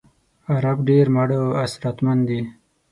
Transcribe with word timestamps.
عرب 0.53 0.77
ډېر 0.89 1.05
ماړه 1.15 1.37
او 1.45 1.51
اسراتمن 1.65 2.19
دي. 2.29 2.41